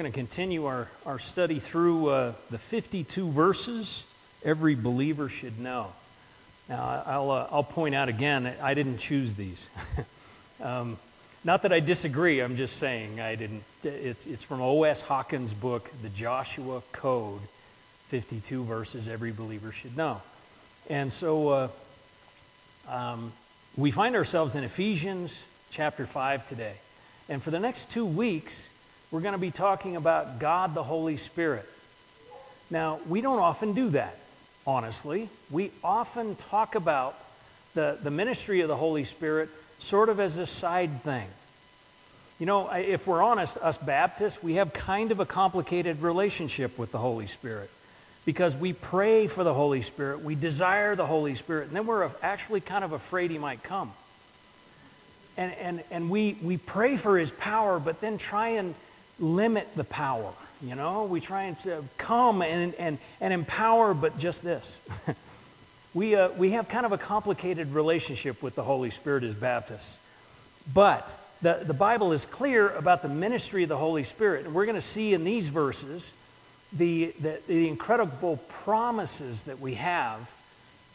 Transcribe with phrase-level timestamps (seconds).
[0.00, 4.06] Going to continue our, our study through uh, the 52 verses
[4.42, 5.92] every believer should know.
[6.70, 9.68] Now, I'll, uh, I'll point out again, I didn't choose these.
[10.62, 10.96] um,
[11.44, 13.62] not that I disagree, I'm just saying I didn't.
[13.82, 15.02] It's, it's from O.S.
[15.02, 17.42] Hawkins' book, The Joshua Code
[18.08, 20.22] 52 verses every believer should know.
[20.88, 21.68] And so uh,
[22.88, 23.34] um,
[23.76, 26.76] we find ourselves in Ephesians chapter 5 today.
[27.28, 28.70] And for the next two weeks,
[29.10, 31.66] we're going to be talking about God the Holy Spirit.
[32.70, 34.16] Now, we don't often do that,
[34.66, 35.28] honestly.
[35.50, 37.16] We often talk about
[37.74, 41.26] the, the ministry of the Holy Spirit sort of as a side thing.
[42.38, 46.92] You know, if we're honest, us Baptists, we have kind of a complicated relationship with
[46.92, 47.68] the Holy Spirit
[48.24, 52.08] because we pray for the Holy Spirit, we desire the Holy Spirit, and then we're
[52.22, 53.92] actually kind of afraid He might come.
[55.36, 58.74] And, and, and we, we pray for His power, but then try and
[59.20, 60.32] limit the power.
[60.62, 64.80] You know, we try and uh, come and, and, and empower, but just this.
[65.94, 69.98] we, uh, we have kind of a complicated relationship with the Holy Spirit as Baptists.
[70.74, 74.44] But the, the Bible is clear about the ministry of the Holy Spirit.
[74.44, 76.12] And we're going to see in these verses
[76.72, 80.30] the, the, the incredible promises that we have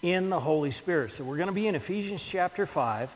[0.03, 1.11] in the Holy Spirit.
[1.11, 3.15] So we're going to be in Ephesians chapter 5.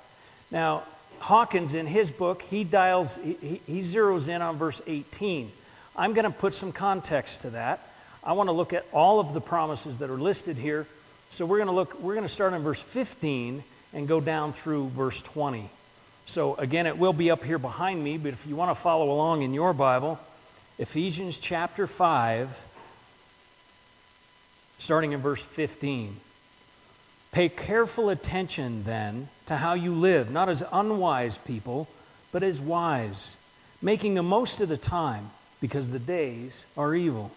[0.49, 0.83] Now,
[1.19, 5.51] Hawkins, in his book, he dials, he, he zeroes in on verse 18.
[5.95, 7.85] I'm going to put some context to that.
[8.23, 10.85] I want to look at all of the promises that are listed here.
[11.29, 14.53] So we're going to look, we're going to start in verse 15 and go down
[14.53, 15.69] through verse 20.
[16.25, 19.11] So again, it will be up here behind me, but if you want to follow
[19.11, 20.19] along in your Bible,
[20.77, 22.65] Ephesians chapter 5,
[24.77, 26.15] starting in verse 15.
[27.31, 31.87] Pay careful attention then to how you live, not as unwise people,
[32.31, 33.37] but as wise,
[33.81, 35.29] making the most of the time,
[35.61, 37.31] because the days are evil.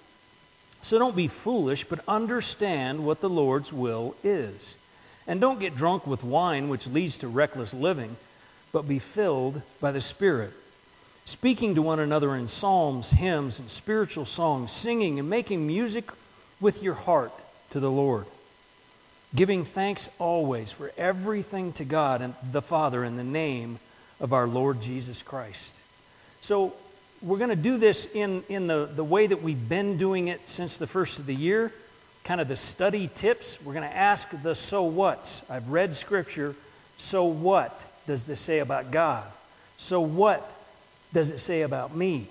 [0.81, 4.77] So don't be foolish, but understand what the Lord's will is.
[5.27, 8.17] And don't get drunk with wine, which leads to reckless living,
[8.73, 10.53] but be filled by the Spirit
[11.25, 16.11] speaking to one another in psalms, hymns, and spiritual songs, singing and making music
[16.61, 17.33] with your heart
[17.71, 18.27] to the Lord,
[19.35, 23.79] giving thanks always for everything to God and the Father in the name
[24.21, 25.83] of our Lord Jesus Christ.
[26.41, 26.75] So,
[27.23, 30.49] we're going to do this in, in the, the way that we've been doing it
[30.49, 31.73] since the first of the year,
[32.25, 33.63] kind of the study tips.
[33.63, 35.49] We're going to ask the so what's.
[35.49, 36.57] I've read Scripture.
[36.97, 39.25] So, what does this say about God?
[39.77, 40.53] So, what
[41.13, 42.27] does it say about me?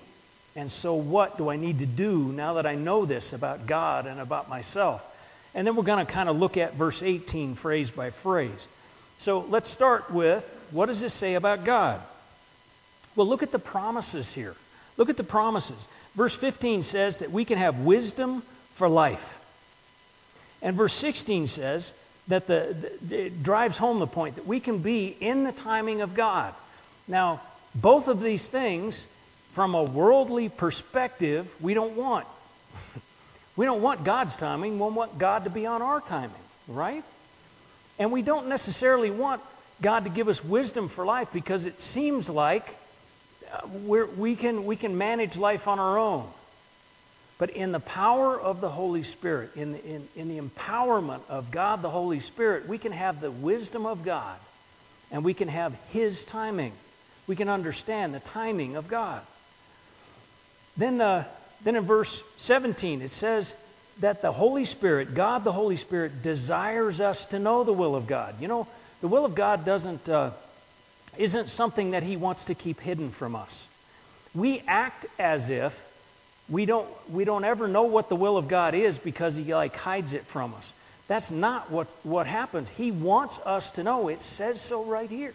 [0.54, 4.06] And so, what do I need to do now that I know this about God
[4.06, 5.08] and about myself?
[5.54, 8.68] And then we're going to kind of look at verse 18 phrase by phrase.
[9.18, 12.00] So, let's start with what does this say about God?
[13.14, 14.56] Well, look at the promises here.
[14.96, 15.88] Look at the promises.
[16.14, 18.42] Verse 15 says that we can have wisdom
[18.72, 19.38] for life.
[20.62, 21.92] And verse 16 says
[22.28, 26.00] that the, the, it drives home the point that we can be in the timing
[26.00, 26.54] of God.
[27.08, 27.40] Now,
[27.74, 29.06] both of these things,
[29.52, 32.26] from a worldly perspective, we don't want.
[33.56, 36.30] We don't want God's timing, we want God to be on our timing,
[36.68, 37.04] right?
[37.98, 39.40] And we don't necessarily want
[39.80, 42.76] God to give us wisdom for life because it seems like
[43.52, 46.26] uh, we, can, we can manage life on our own.
[47.38, 51.50] But in the power of the Holy Spirit, in the, in, in the empowerment of
[51.50, 54.38] God the Holy Spirit, we can have the wisdom of God
[55.10, 56.72] and we can have His timing
[57.26, 59.22] we can understand the timing of God.
[60.76, 61.24] Then, uh,
[61.64, 63.56] then in verse 17, it says
[64.00, 68.06] that the Holy Spirit, God the Holy Spirit, desires us to know the will of
[68.06, 68.34] God.
[68.40, 68.66] You know,
[69.00, 70.30] the will of God doesn't, uh,
[71.16, 73.68] isn't something that He wants to keep hidden from us.
[74.34, 75.86] We act as if
[76.48, 79.76] we don't, we don't ever know what the will of God is because He like
[79.76, 80.74] hides it from us.
[81.08, 82.68] That's not what, what happens.
[82.68, 84.08] He wants us to know.
[84.08, 85.34] It says so right here.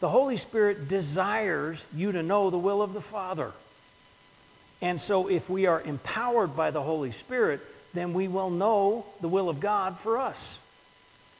[0.00, 3.52] The Holy Spirit desires you to know the will of the Father.
[4.82, 7.60] And so, if we are empowered by the Holy Spirit,
[7.94, 10.60] then we will know the will of God for us.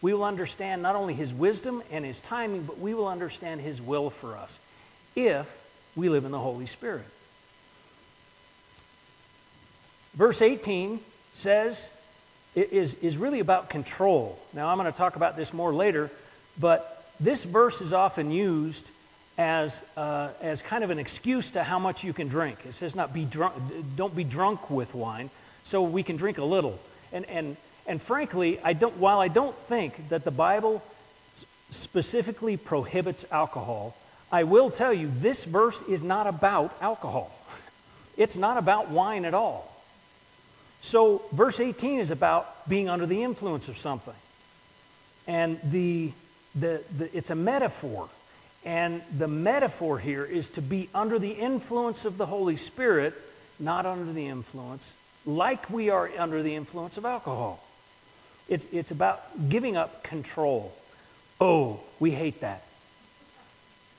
[0.01, 3.83] We will understand not only His wisdom and His timing, but we will understand His
[3.83, 4.61] will for us
[5.17, 5.59] if
[5.97, 7.05] we live in the Holy Spirit.
[10.15, 11.01] Verse 18
[11.33, 11.91] says,
[12.55, 14.39] it is, is really about control.
[14.53, 16.11] Now, I'm going to talk about this more later,
[16.61, 18.91] but this verse is often used
[19.39, 22.59] as, uh, as kind of an excuse to how much you can drink.
[22.67, 23.55] It says not be drunk,
[23.97, 25.31] don't be drunk with wine,
[25.65, 26.79] so we can drink a little.
[27.13, 27.57] And, and,
[27.87, 30.83] and frankly, I don't, while I don't think that the Bible
[31.71, 33.97] specifically prohibits alcohol,
[34.31, 37.31] I will tell you this verse is not about alcohol.
[38.17, 39.69] it's not about wine at all.
[40.81, 44.15] So, verse 18 is about being under the influence of something.
[45.29, 46.13] And the,
[46.57, 48.09] the, the, it's a metaphor.
[48.65, 53.15] And the metaphor here is to be under the influence of the Holy Spirit,
[53.59, 54.95] not under the influence,
[55.27, 57.63] like we are under the influence of alcohol.
[58.49, 60.73] It's, it's about giving up control.
[61.41, 62.63] Oh, we hate that.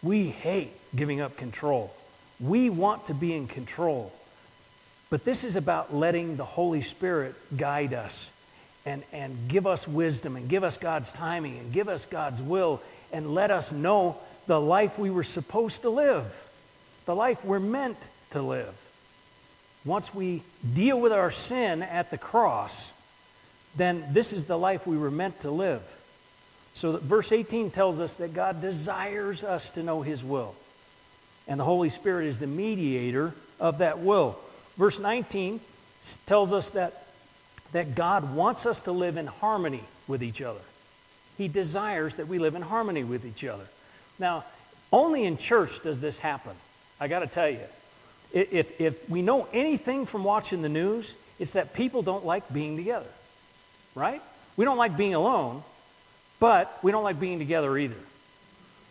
[0.01, 1.94] We hate giving up control.
[2.39, 4.12] We want to be in control.
[5.10, 8.31] But this is about letting the Holy Spirit guide us
[8.86, 12.81] and, and give us wisdom and give us God's timing and give us God's will
[13.12, 14.18] and let us know
[14.48, 16.44] the life we were supposed to live,
[17.06, 17.98] the life we're meant
[18.31, 18.74] to live.
[19.86, 20.42] Once we
[20.74, 22.94] deal with our sin at the cross,
[23.75, 25.81] then this is the life we were meant to live.
[26.74, 30.56] So, verse 18 tells us that God desires us to know His will,
[31.48, 34.38] and the Holy Spirit is the mediator of that will.
[34.78, 35.60] Verse 19
[36.25, 37.06] tells us that,
[37.74, 40.60] that God wants us to live in harmony with each other.
[41.38, 43.66] He desires that we live in harmony with each other.
[44.19, 44.45] Now,
[44.92, 46.54] only in church does this happen.
[47.00, 47.60] I got to tell you.
[48.31, 52.77] If, if we know anything from watching the news, it's that people don't like being
[52.77, 53.10] together,
[53.94, 54.21] right?
[54.57, 55.63] We don't like being alone,
[56.39, 57.98] but we don't like being together either.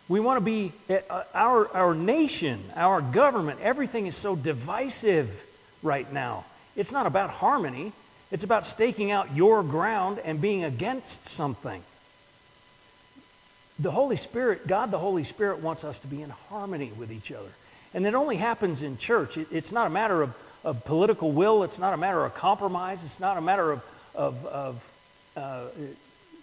[0.07, 5.45] We want to be, uh, our, our nation, our government, everything is so divisive
[5.81, 6.45] right now.
[6.75, 7.93] It's not about harmony,
[8.31, 11.81] it's about staking out your ground and being against something.
[13.79, 17.31] The Holy Spirit, God the Holy Spirit, wants us to be in harmony with each
[17.31, 17.49] other.
[17.93, 19.37] And it only happens in church.
[19.37, 23.19] it's not a matter of, of, political will, it's not a matter of compromise, it's
[23.19, 23.83] not a matter of,
[24.15, 24.91] of, of
[25.35, 25.65] uh,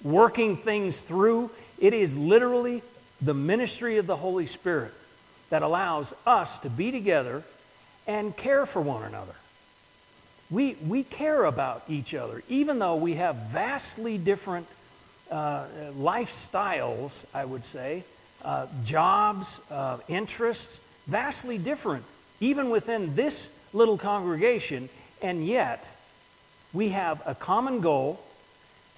[0.02, 1.50] working things through.
[1.78, 2.82] It is literally
[3.20, 4.92] the ministry of the Holy Spirit
[5.50, 7.42] that allows us to be together
[8.06, 9.34] and care for one another.
[10.50, 14.66] We, we care about each other, even though we have vastly different
[15.30, 15.64] uh,
[15.98, 18.04] lifestyles, I would say,
[18.44, 22.04] uh, jobs, uh, interests, vastly different,
[22.40, 24.88] even within this little congregation,
[25.22, 25.90] and yet
[26.72, 28.20] we have a common goal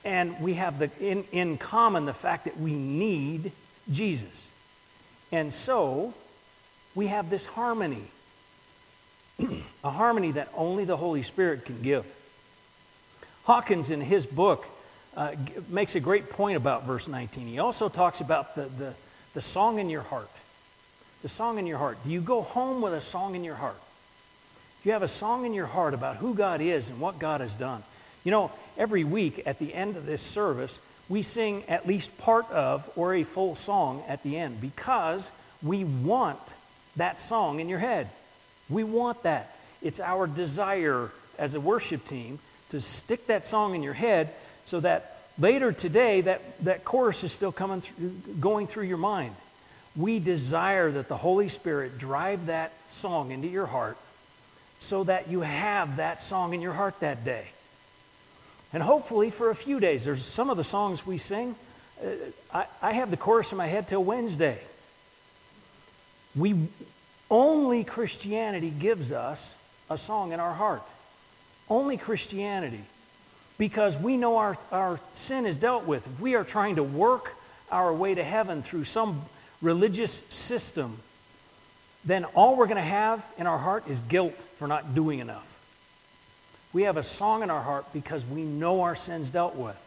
[0.05, 3.53] and we have the, in, in common the fact that we need
[3.91, 4.49] Jesus.
[5.31, 6.13] And so
[6.95, 8.05] we have this harmony
[9.85, 12.05] a harmony that only the Holy Spirit can give.
[13.45, 14.67] Hawkins, in his book,
[15.17, 15.33] uh,
[15.69, 17.47] makes a great point about verse 19.
[17.47, 18.95] He also talks about the, the,
[19.35, 20.31] the song in your heart.
[21.23, 21.99] The song in your heart.
[22.05, 23.81] Do you go home with a song in your heart?
[24.83, 27.41] Do you have a song in your heart about who God is and what God
[27.41, 27.83] has done?
[28.25, 32.51] You know, every week at the end of this service, we sing at least part
[32.51, 35.31] of or a full song at the end because
[35.63, 36.41] we want
[36.97, 38.09] that song in your head.
[38.69, 39.55] We want that.
[39.83, 42.39] It's our desire as a worship team
[42.71, 44.31] to stick that song in your head
[44.73, 48.09] so that later today that, that chorus is still coming through,
[48.41, 49.35] going through your mind.
[49.95, 53.99] We desire that the Holy Spirit drive that song into your heart
[54.79, 57.49] so that you have that song in your heart that day.
[58.73, 60.07] And hopefully for a few days.
[60.07, 61.55] There's some of the songs we sing,
[62.03, 62.09] uh,
[62.55, 64.59] I, I have the chorus in my head till Wednesday.
[66.35, 66.55] We,
[67.31, 69.55] only Christianity gives us
[69.91, 70.83] a song in our heart.
[71.69, 72.81] Only Christianity.
[73.59, 76.09] Because we know our, our sin is dealt with.
[76.21, 77.35] We are trying to work
[77.71, 79.23] our way to heaven through some
[79.61, 80.99] religious system,
[82.05, 85.49] then all we're going to have in our heart is guilt for not doing enough.
[86.73, 89.79] We have a song in our heart because we know our sins dealt with.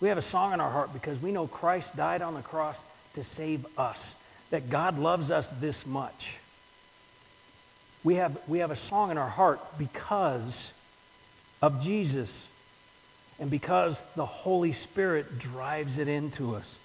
[0.00, 2.82] We have a song in our heart because we know Christ died on the cross
[3.14, 4.14] to save us,
[4.50, 6.38] that God loves us this much
[8.06, 10.72] we have, we have a song in our heart because
[11.60, 12.46] of Jesus
[13.38, 16.78] and because the Holy Spirit drives it into us.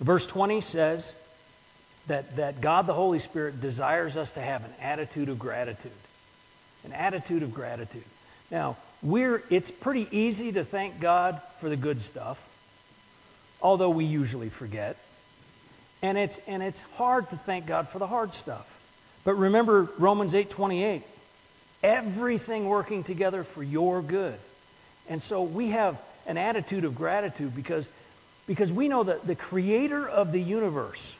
[0.00, 1.14] Verse 20 says
[2.08, 5.92] that, that God the Holy Spirit desires us to have an attitude of gratitude.
[6.84, 8.04] An attitude of gratitude.
[8.50, 12.48] Now, we're, it's pretty easy to thank God for the good stuff,
[13.62, 14.96] although we usually forget.
[16.02, 18.74] And it's, and it's hard to thank God for the hard stuff.
[19.24, 21.02] But remember Romans 8:28.
[21.82, 24.38] Everything working together for your good.
[25.08, 27.90] And so we have an attitude of gratitude because,
[28.46, 31.18] because we know that the creator of the universe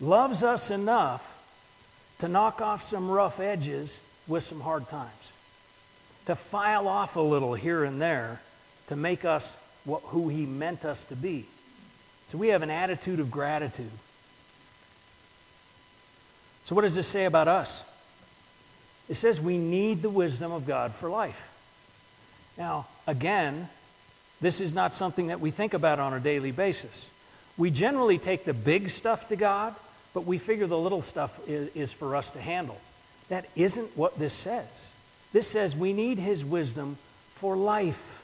[0.00, 1.32] loves us enough
[2.18, 5.32] to knock off some rough edges with some hard times,
[6.26, 8.40] to file off a little here and there
[8.88, 11.46] to make us what, who he meant us to be.
[12.26, 13.90] So we have an attitude of gratitude.
[16.64, 17.84] So, what does this say about us?
[19.08, 21.48] It says we need the wisdom of God for life.
[22.58, 23.68] Now, again,
[24.40, 27.10] this is not something that we think about on a daily basis.
[27.56, 29.74] We generally take the big stuff to God,
[30.12, 32.78] but we figure the little stuff is, is, for us to handle.
[33.28, 34.92] That isn't what this says.
[35.32, 36.98] This says we need His wisdom
[37.34, 38.22] for life.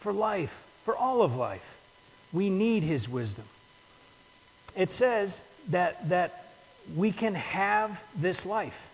[0.00, 1.78] For life, for all of life.
[2.32, 3.46] We need His wisdom.
[4.76, 6.46] It says that, that
[6.94, 8.90] we can have this life.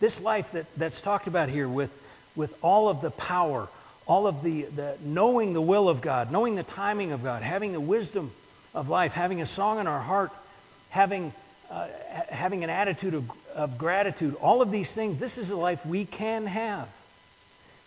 [0.00, 1.96] This life that, that's talked about here with,
[2.36, 3.68] with all of the power,
[4.06, 7.72] all of the, the knowing the will of God, knowing the timing of God, having
[7.72, 8.30] the wisdom
[8.74, 10.30] of life, having a song in our heart,
[10.90, 11.32] having,
[11.70, 11.86] uh,
[12.28, 16.04] having an attitude of, of gratitude, all of these things, this is a life we
[16.04, 16.88] can have.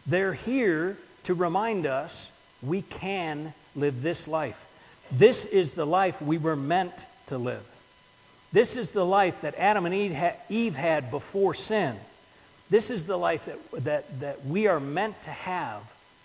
[0.07, 4.63] They're here to remind us we can live this life.
[5.11, 7.63] This is the life we were meant to live.
[8.53, 9.93] This is the life that Adam and
[10.49, 11.95] Eve had before sin.
[12.69, 15.81] This is the life that, that, that we are meant to have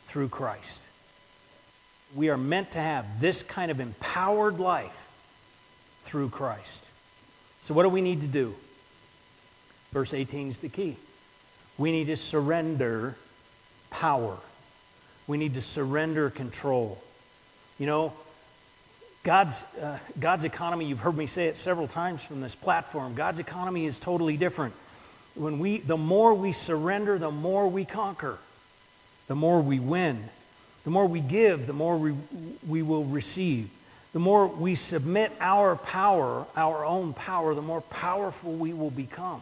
[0.06, 0.82] through Christ.
[2.14, 5.08] We are meant to have this kind of empowered life
[6.02, 6.86] through Christ.
[7.60, 8.54] So, what do we need to do?
[9.92, 10.96] Verse 18 is the key.
[11.78, 13.16] We need to surrender
[13.90, 14.36] power,
[15.26, 17.00] we need to surrender control.
[17.78, 18.12] You know,
[19.22, 23.38] God's, uh, God's economy, you've heard me say it several times from this platform, God's
[23.38, 24.74] economy is totally different.
[25.34, 28.38] When we, the more we surrender, the more we conquer,
[29.26, 30.28] the more we win.
[30.84, 32.14] The more we give, the more we,
[32.66, 33.70] we will receive.
[34.12, 39.40] The more we submit our power, our own power, the more powerful we will become.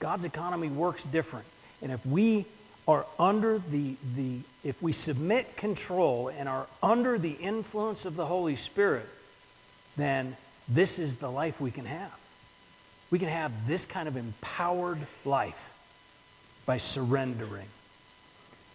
[0.00, 1.46] God's economy works different.
[1.80, 2.44] And if we
[2.88, 8.26] are under the, the, if we submit control and are under the influence of the
[8.26, 9.08] Holy Spirit,
[9.96, 10.36] then
[10.68, 12.14] this is the life we can have.
[13.10, 15.72] We can have this kind of empowered life
[16.64, 17.68] by surrendering.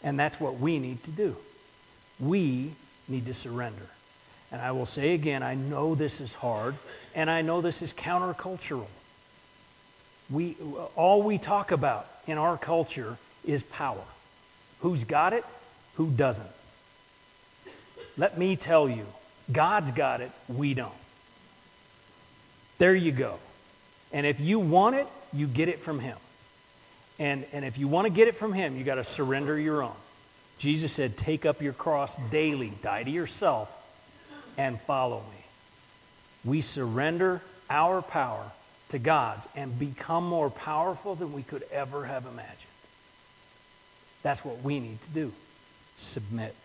[0.03, 1.35] And that's what we need to do.
[2.19, 2.71] We
[3.07, 3.87] need to surrender.
[4.51, 6.75] And I will say again, I know this is hard,
[7.15, 8.87] and I know this is countercultural.
[10.29, 10.55] We,
[10.95, 14.03] all we talk about in our culture is power.
[14.79, 15.45] Who's got it?
[15.95, 16.49] Who doesn't?
[18.17, 19.05] Let me tell you,
[19.51, 20.91] God's got it, we don't.
[22.77, 23.39] There you go.
[24.13, 26.17] And if you want it, you get it from Him.
[27.19, 29.83] And, and if you want to get it from Him, you got to surrender your
[29.83, 29.95] own.
[30.57, 33.69] Jesus said, Take up your cross daily, die to yourself,
[34.57, 35.45] and follow me.
[36.43, 38.51] We surrender our power
[38.89, 42.65] to God's and become more powerful than we could ever have imagined.
[44.23, 45.31] That's what we need to do
[45.97, 46.55] submit.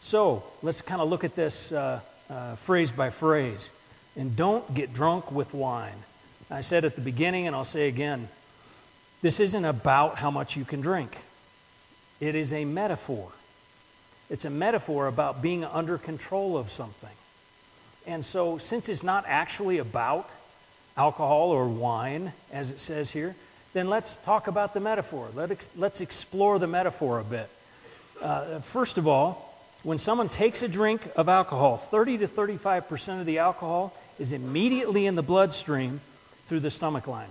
[0.00, 3.70] So let's kind of look at this uh, uh, phrase by phrase.
[4.16, 6.04] And don't get drunk with wine.
[6.50, 8.28] I said at the beginning, and I'll say again
[9.22, 11.16] this isn't about how much you can drink,
[12.20, 13.32] it is a metaphor.
[14.28, 17.08] It's a metaphor about being under control of something.
[18.06, 20.28] And so, since it's not actually about
[20.96, 23.34] alcohol or wine, as it says here,
[23.72, 25.28] then let's talk about the metaphor.
[25.34, 27.48] Let ex- let's explore the metaphor a bit.
[28.20, 33.26] Uh, first of all, when someone takes a drink of alcohol, 30 to 35% of
[33.26, 36.00] the alcohol is immediately in the bloodstream
[36.46, 37.30] through the stomach lining.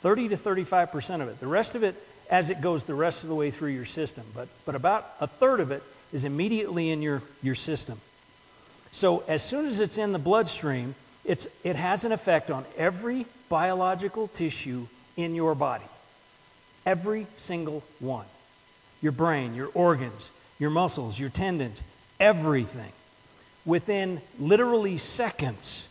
[0.00, 1.38] 30 to 35% of it.
[1.38, 1.94] The rest of it,
[2.28, 4.24] as it goes the rest of the way through your system.
[4.34, 5.82] But, but about a third of it
[6.12, 8.00] is immediately in your, your system.
[8.90, 10.94] So as soon as it's in the bloodstream,
[11.24, 15.84] it's, it has an effect on every biological tissue in your body.
[16.84, 18.26] Every single one.
[19.00, 21.82] Your brain, your organs, your muscles, your tendons,
[22.18, 22.92] everything.
[23.64, 25.88] Within literally seconds,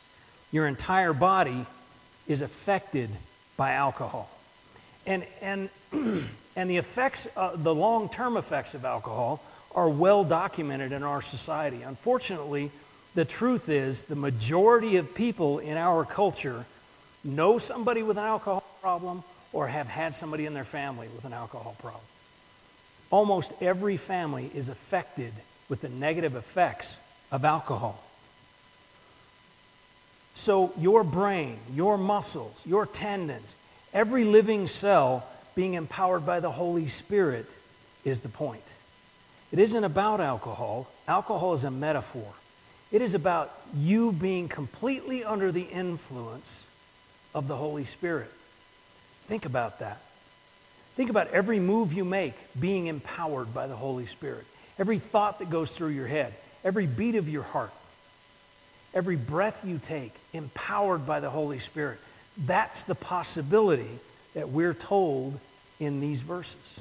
[0.52, 1.66] your entire body
[2.28, 3.10] is affected
[3.58, 4.30] by alcohol.
[5.06, 5.70] And, and,
[6.56, 9.42] and the effects, uh, the long term effects of alcohol
[9.74, 11.82] are well documented in our society.
[11.82, 12.72] Unfortunately,
[13.16, 16.66] the truth is the majority of people in our culture
[17.24, 21.34] know somebody with an alcohol problem or have had somebody in their family with an
[21.34, 22.04] alcohol problem.
[23.10, 25.34] Almost every family is affected
[25.68, 27.00] with the negative effects
[27.32, 28.02] of alcohol.
[30.34, 33.56] So, your brain, your muscles, your tendons,
[33.94, 37.46] every living cell being empowered by the Holy Spirit
[38.06, 38.64] is the point.
[39.52, 42.32] It isn't about alcohol, alcohol is a metaphor.
[42.92, 46.68] It is about you being completely under the influence
[47.34, 48.30] of the Holy Spirit.
[49.28, 50.02] Think about that.
[50.96, 54.46] Think about every move you make being empowered by the Holy Spirit.
[54.78, 56.34] Every thought that goes through your head,
[56.66, 57.72] every beat of your heart,
[58.94, 62.00] every breath you take, empowered by the Holy Spirit.
[62.46, 64.00] That's the possibility
[64.34, 65.40] that we're told
[65.80, 66.80] in these verses.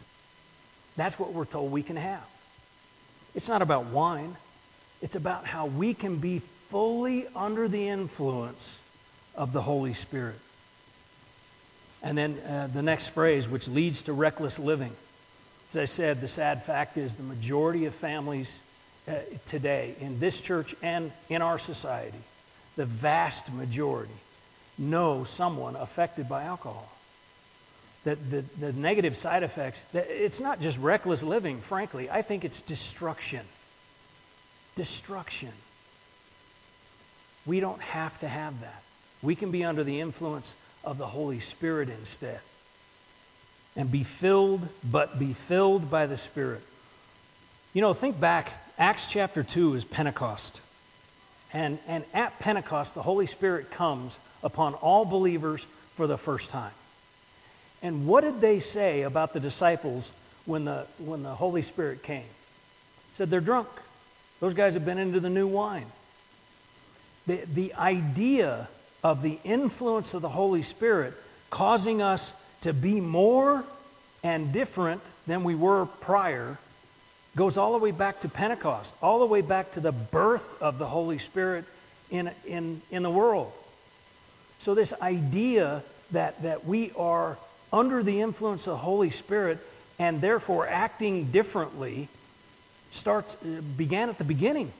[0.96, 2.24] That's what we're told we can have.
[3.34, 4.36] It's not about wine,
[5.00, 8.82] it's about how we can be fully under the influence
[9.34, 10.38] of the Holy Spirit.
[12.02, 14.92] And then uh, the next phrase, which leads to reckless living.
[15.68, 18.60] As I said, the sad fact is the majority of families
[19.10, 22.18] uh, today in this church and in our society,
[22.76, 24.12] the vast majority,
[24.78, 26.90] know someone affected by alcohol.
[28.04, 32.08] That the, the negative side effects, it's not just reckless living, frankly.
[32.08, 33.44] I think it's destruction.
[34.76, 35.52] Destruction.
[37.44, 38.82] We don't have to have that.
[39.22, 42.40] We can be under the influence of the Holy Spirit instead.
[43.76, 46.62] And be filled, but be filled by the Spirit.
[47.74, 50.62] You know, think back, Acts chapter 2 is Pentecost.
[51.52, 56.72] And, and at Pentecost, the Holy Spirit comes upon all believers for the first time.
[57.82, 60.12] And what did they say about the disciples
[60.46, 62.24] when the, when the Holy Spirit came?
[63.12, 63.68] Said they're drunk.
[64.40, 65.86] Those guys have been into the new wine.
[67.26, 68.66] The, the idea
[69.04, 71.12] of the influence of the Holy Spirit
[71.50, 73.62] causing us to be more
[74.22, 76.56] and different than we were prior
[77.36, 80.78] goes all the way back to Pentecost, all the way back to the birth of
[80.78, 81.64] the Holy Spirit
[82.10, 83.52] in, in, in the world.
[84.58, 85.82] So, this idea
[86.12, 87.38] that, that we are
[87.72, 89.58] under the influence of the Holy Spirit
[89.98, 92.08] and therefore acting differently
[92.90, 94.72] starts, uh, began at the beginning.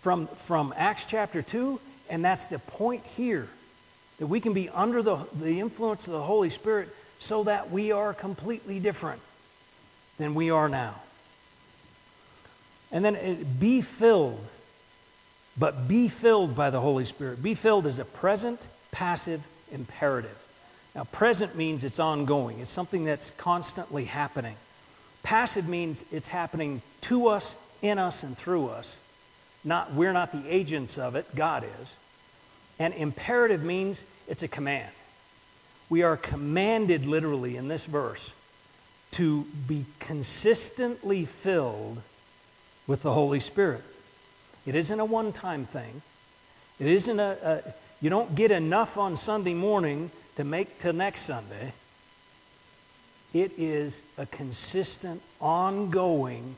[0.00, 1.80] From, from Acts chapter 2
[2.10, 3.48] and that's the point here
[4.18, 6.88] that we can be under the, the influence of the Holy Spirit
[7.18, 9.20] so that we are completely different
[10.18, 10.94] than we are now.
[12.92, 14.40] And then it, be filled,
[15.58, 17.42] but be filled by the Holy Spirit.
[17.42, 20.38] Be filled is a present, passive imperative.
[20.94, 24.54] Now, present means it's ongoing, it's something that's constantly happening.
[25.24, 28.98] Passive means it's happening to us, in us, and through us.
[29.64, 31.96] Not, we're not the agents of it, God is.
[32.78, 34.90] And imperative means it's a command.
[35.88, 38.32] We are commanded, literally, in this verse,
[39.14, 42.02] to be consistently filled
[42.86, 43.82] with the Holy Spirit.
[44.66, 46.02] It isn't a one time thing.
[46.80, 51.22] It isn't a, a, you don't get enough on Sunday morning to make to next
[51.22, 51.72] Sunday.
[53.32, 56.56] It is a consistent, ongoing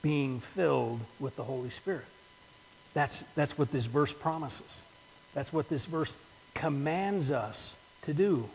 [0.00, 2.04] being filled with the Holy Spirit.
[2.94, 4.84] That's, that's what this verse promises.
[5.34, 6.16] That's what this verse
[6.54, 8.48] commands us to do.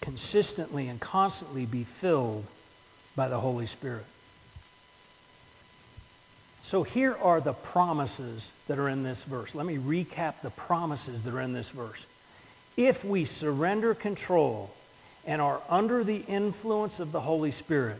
[0.00, 2.44] Consistently and constantly be filled
[3.16, 4.04] by the Holy Spirit.
[6.62, 9.54] So here are the promises that are in this verse.
[9.54, 12.06] Let me recap the promises that are in this verse.
[12.76, 14.70] If we surrender control
[15.26, 17.98] and are under the influence of the Holy Spirit,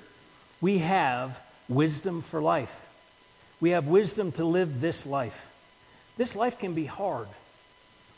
[0.61, 2.87] we have wisdom for life.
[3.61, 5.51] We have wisdom to live this life.
[6.17, 7.29] This life can be hard.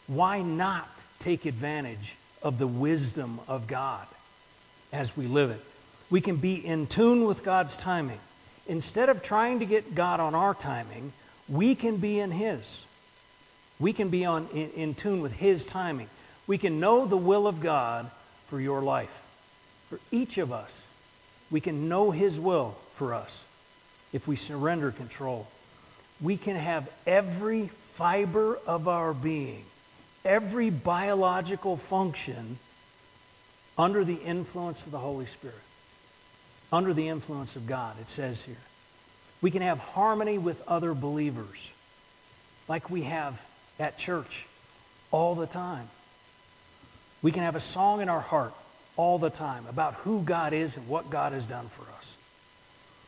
[0.07, 4.07] Why not take advantage of the wisdom of God
[4.93, 5.65] as we live it?
[6.11, 8.19] We can be in tune with God's timing.
[8.67, 11.13] Instead of trying to get God on our timing,
[11.49, 12.87] we can be in His.
[13.81, 16.09] We can be on, in, in tune with His timing.
[16.47, 18.11] We can know the will of God
[18.47, 19.25] for your life.
[19.89, 20.87] For each of us,
[21.51, 23.45] we can know His will for us
[24.13, 25.47] if we surrender control.
[26.21, 29.65] We can have every fiber of our being,
[30.25, 32.59] every biological function
[33.79, 35.57] under the influence of the Holy Spirit,
[36.73, 38.57] under the influence of God, it says here.
[39.41, 41.73] We can have harmony with other believers,
[42.69, 43.45] like we have
[43.81, 44.47] at church
[45.11, 45.89] all the time.
[47.23, 48.55] We can have a song in our heart
[48.97, 52.17] all the time about who God is and what God has done for us.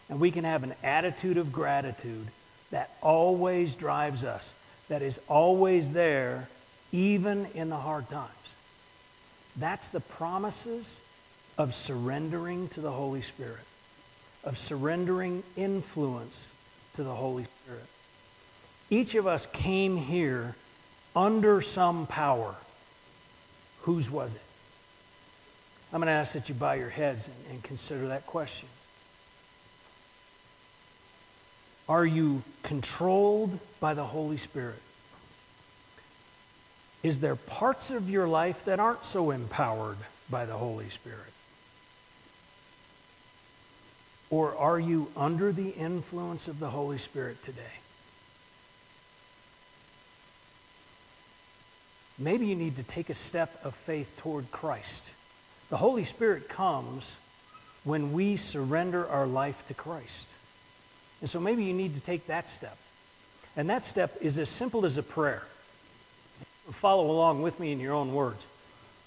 [0.09, 2.27] And we can have an attitude of gratitude
[2.71, 4.55] that always drives us,
[4.89, 6.49] that is always there,
[6.95, 8.31] even in the hard times.
[9.57, 11.01] That's the promises
[11.59, 13.65] of surrendering to the Holy Spirit,
[14.45, 16.49] of surrendering influence
[16.95, 17.87] to the Holy Spirit.
[18.91, 20.55] Each of us came here
[21.17, 22.55] under some power.
[23.83, 24.41] Whose was it?
[25.93, 28.69] I'm going to ask that you bow your heads and, and consider that question.
[31.89, 34.81] Are you controlled by the Holy Spirit?
[37.05, 39.99] Is there parts of your life that aren't so empowered
[40.31, 41.21] by the Holy Spirit?
[44.31, 47.63] Or are you under the influence of the Holy Spirit today?
[52.17, 55.13] maybe you need to take a step of faith toward Christ.
[55.69, 57.19] The Holy Spirit comes
[57.83, 60.29] when we surrender our life to Christ.
[61.21, 62.77] And so maybe you need to take that step.
[63.57, 65.43] And that step is as simple as a prayer.
[66.71, 68.47] Follow along with me in your own words.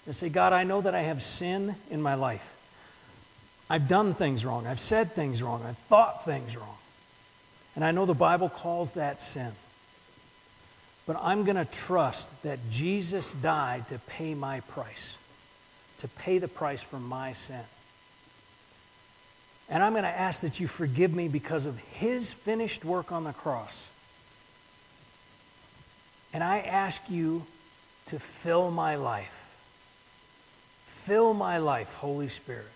[0.06, 2.56] And say, God, I know that I have sin in my life.
[3.70, 4.66] I've done things wrong.
[4.66, 5.64] I've said things wrong.
[5.68, 6.78] I've thought things wrong.
[7.76, 9.52] And I know the Bible calls that sin.
[11.06, 15.18] But I'm going to trust that Jesus died to pay my price,
[16.00, 17.62] to pay the price for my sin.
[19.70, 23.26] And I'm going to ask that you forgive me because of his finished work on
[23.26, 23.90] the cross.
[26.34, 27.46] And I ask you
[28.08, 29.44] to fill my life.
[30.86, 32.68] Fill my life, Holy Spirit,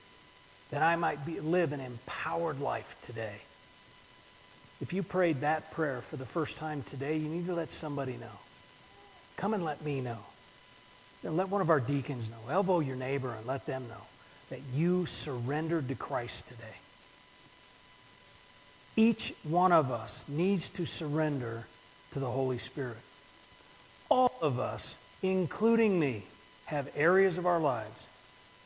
[0.70, 3.42] that I might be, live an empowered life today.
[4.82, 8.18] If you prayed that prayer for the first time today, you need to let somebody
[8.18, 8.40] know.
[9.38, 10.18] Come and let me know.
[11.24, 12.52] And let one of our deacons know.
[12.52, 14.02] Elbow your neighbor and let them know
[14.50, 16.64] that you surrendered to Christ today.
[18.96, 21.66] Each one of us needs to surrender
[22.14, 22.98] to the Holy Spirit.
[24.12, 26.24] All of us, including me,
[26.66, 28.08] have areas of our lives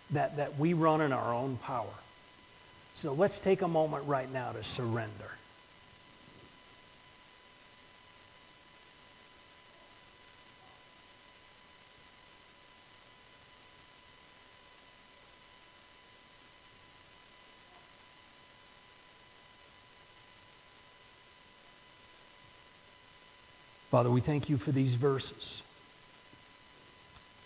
[0.10, 1.86] that, that we run in our own power.
[2.96, 5.30] So let's take a moment right now to surrender.
[23.96, 25.64] Father, we thank you for these verses.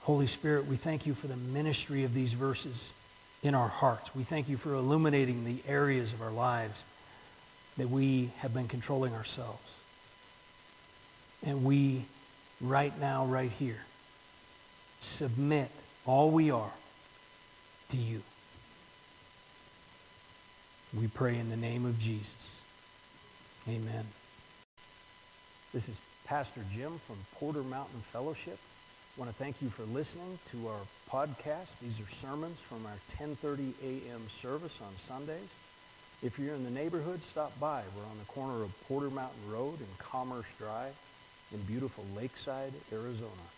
[0.02, 2.96] Holy Spirit, we thank you for the ministry of these verses
[3.44, 4.16] in our hearts.
[4.16, 6.86] We thank you for illuminating the areas of our lives
[7.78, 9.78] that we have been controlling ourselves.
[11.46, 12.06] And we,
[12.60, 13.84] right now, right here,
[15.02, 15.70] submit
[16.04, 16.74] all we are
[17.90, 18.24] to you.
[21.00, 22.60] We pray in the name of Jesus.
[23.68, 24.06] Amen.
[25.72, 28.60] This is Pastor Jim from Porter Mountain Fellowship.
[29.18, 31.80] I want to thank you for listening to our podcast.
[31.80, 34.30] These are sermons from our 10:30 a.m.
[34.30, 35.56] service on Sundays.
[36.22, 37.82] If you're in the neighborhood, stop by.
[37.98, 40.94] We're on the corner of Porter Mountain Road and Commerce Drive
[41.52, 43.50] in beautiful Lakeside, Arizona.